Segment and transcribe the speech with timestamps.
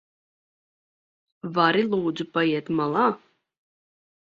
[1.59, 3.09] Vari lūdzu paiet malā?